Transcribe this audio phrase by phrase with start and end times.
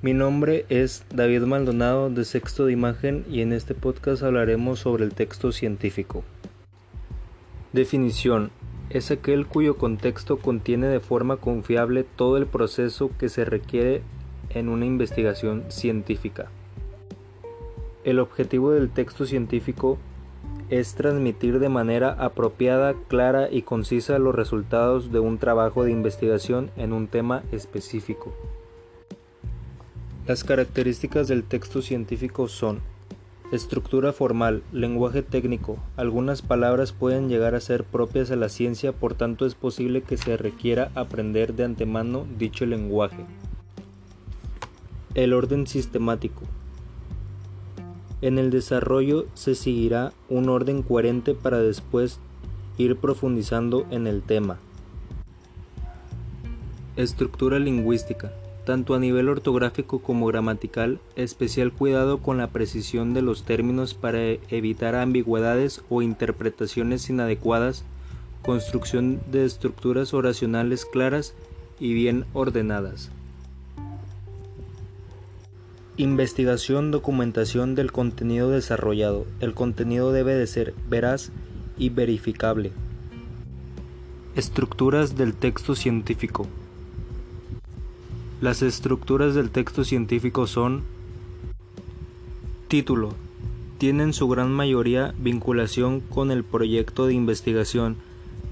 [0.00, 5.04] Mi nombre es David Maldonado de Sexto de Imagen y en este podcast hablaremos sobre
[5.04, 6.22] el texto científico.
[7.72, 8.52] Definición.
[8.90, 14.02] Es aquel cuyo contexto contiene de forma confiable todo el proceso que se requiere
[14.50, 16.46] en una investigación científica.
[18.04, 19.98] El objetivo del texto científico
[20.70, 26.70] es transmitir de manera apropiada, clara y concisa los resultados de un trabajo de investigación
[26.76, 28.32] en un tema específico.
[30.28, 32.80] Las características del texto científico son
[33.50, 35.78] estructura formal, lenguaje técnico.
[35.96, 40.18] Algunas palabras pueden llegar a ser propias a la ciencia, por tanto es posible que
[40.18, 43.24] se requiera aprender de antemano dicho lenguaje.
[45.14, 46.42] El orden sistemático.
[48.20, 52.20] En el desarrollo se seguirá un orden coherente para después
[52.76, 54.58] ir profundizando en el tema.
[56.96, 58.30] Estructura lingüística.
[58.68, 64.22] Tanto a nivel ortográfico como gramatical, especial cuidado con la precisión de los términos para
[64.50, 67.86] evitar ambigüedades o interpretaciones inadecuadas,
[68.42, 71.32] construcción de estructuras oracionales claras
[71.80, 73.10] y bien ordenadas.
[75.96, 79.24] Investigación, documentación del contenido desarrollado.
[79.40, 81.32] El contenido debe de ser veraz
[81.78, 82.72] y verificable.
[84.36, 86.46] Estructuras del texto científico.
[88.40, 90.84] Las estructuras del texto científico son
[92.68, 93.14] Título.
[93.78, 97.96] Tienen su gran mayoría vinculación con el proyecto de investigación.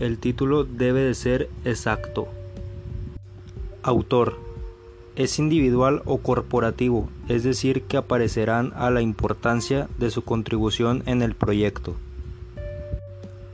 [0.00, 2.28] El título debe de ser exacto.
[3.82, 4.38] Autor
[5.16, 11.20] es individual o corporativo, es decir, que aparecerán a la importancia de su contribución en
[11.20, 11.94] el proyecto.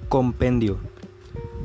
[0.08, 0.78] Compendio.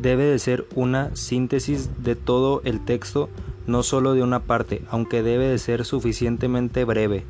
[0.02, 3.30] Debe de ser una síntesis de todo el texto,
[3.68, 7.24] no solo de una parte, aunque debe de ser suficientemente breve.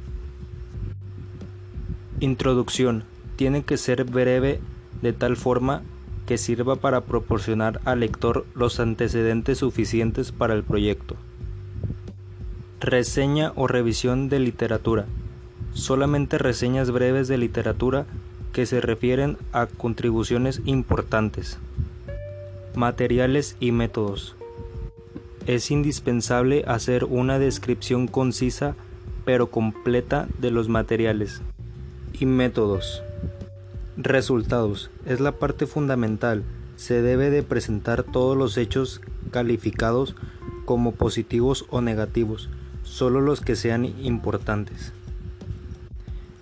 [2.19, 3.03] Introducción.
[3.35, 4.61] Tiene que ser breve
[5.01, 5.83] de tal forma
[6.25, 11.15] que sirva para proporcionar al lector los antecedentes suficientes para el proyecto.
[12.79, 15.05] Reseña o revisión de literatura.
[15.73, 18.05] Solamente reseñas breves de literatura
[18.53, 21.59] que se refieren a contribuciones importantes.
[22.75, 24.35] Materiales y métodos.
[25.45, 28.75] Es indispensable hacer una descripción concisa
[29.25, 31.41] pero completa de los materiales
[32.13, 33.03] y métodos.
[33.97, 34.89] Resultados.
[35.05, 36.43] Es la parte fundamental.
[36.75, 39.01] Se debe de presentar todos los hechos
[39.31, 40.15] calificados
[40.65, 42.49] como positivos o negativos
[42.83, 44.93] solo los que sean importantes.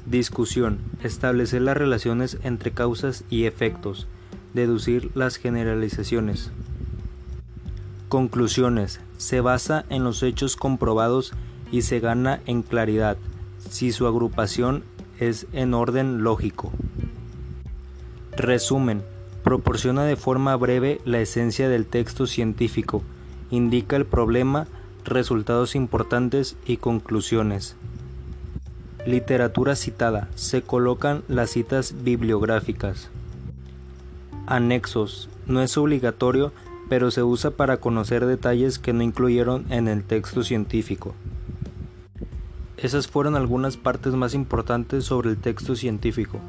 [0.06, 0.80] Discusión.
[1.04, 4.08] Establecer las relaciones entre causas y efectos.
[4.54, 6.52] Deducir las generalizaciones.
[8.14, 9.00] Conclusiones.
[9.18, 11.34] Se basa en los hechos comprobados
[11.72, 13.18] y se gana en claridad
[13.72, 14.84] si su agrupación
[15.18, 16.72] es en orden lógico.
[18.38, 19.02] Resumen.
[19.44, 23.02] Proporciona de forma breve la esencia del texto científico,
[23.50, 24.68] indica el problema,
[25.06, 27.76] resultados importantes y conclusiones.
[29.08, 30.30] Literatura citada.
[30.36, 33.10] Se colocan las citas bibliográficas.
[34.46, 35.30] Anexos.
[35.48, 36.54] No es obligatorio,
[36.94, 41.16] pero se usa para conocer detalles que no incluyeron en el texto científico.
[42.78, 46.40] Esas fueron algunas partes más importantes sobre el texto científico.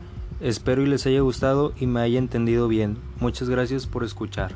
[0.43, 2.99] Espero y les haya gustado y me haya entendido bien.
[3.21, 4.55] Muchas gracias por escuchar.